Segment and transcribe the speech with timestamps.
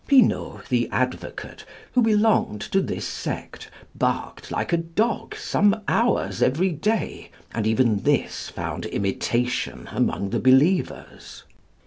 [0.07, 6.71] Pinault, the advocate, who belonged to this sect, barked like a dog some hours every
[6.71, 11.43] day, and even this found imitation among the believers.